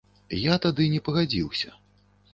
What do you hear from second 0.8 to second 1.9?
не пагадзіўся.